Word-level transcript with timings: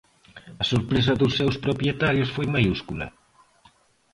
A 0.61 0.63
sorpresa 0.71 1.13
dos 1.21 1.33
seus 1.39 1.55
propietarios 1.65 2.29
foi 2.35 2.47
maiúscula. 2.53 3.07